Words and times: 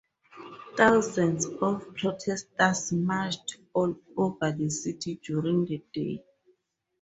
Thousands 0.77 1.45
of 1.45 1.93
protesters 1.93 2.91
marched 2.91 3.57
all 3.71 3.95
over 4.17 4.51
the 4.51 4.71
city 4.71 5.19
during 5.23 5.65
the 5.67 5.83
day. 5.93 6.23